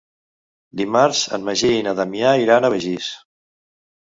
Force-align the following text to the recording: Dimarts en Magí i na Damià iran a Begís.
Dimarts 0.79 1.21
en 1.37 1.45
Magí 1.49 1.69
i 1.75 1.83
na 1.89 1.93
Damià 2.01 2.33
iran 2.45 2.67
a 2.67 2.73
Begís. 2.77 3.13